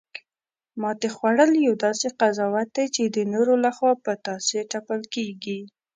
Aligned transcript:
ماتې 0.81 1.09
خوړل 1.15 1.51
یو 1.67 1.73
داسې 1.85 2.07
قضاوت 2.19 2.67
دی، 2.75 2.85
چی 2.95 3.03
د 3.15 3.17
نورو 3.33 3.53
لخوا 3.65 3.91
په 4.05 4.11
تاسې 4.25 4.57
تپل 4.71 5.01
کیږي 5.13 5.59